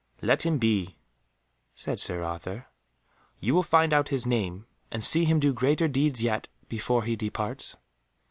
[0.23, 0.97] "Let him be,"
[1.75, 2.65] said Sir Arthur,
[3.39, 7.15] "you will find out his name, and see him do greater deeds yet, before he
[7.15, 7.75] departs."